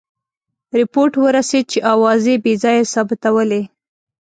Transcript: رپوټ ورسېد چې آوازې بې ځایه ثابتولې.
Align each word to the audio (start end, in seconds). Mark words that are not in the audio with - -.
رپوټ 0.77 1.11
ورسېد 1.23 1.65
چې 1.71 1.79
آوازې 1.93 2.33
بې 2.43 2.53
ځایه 2.63 2.83
ثابتولې. 2.93 3.61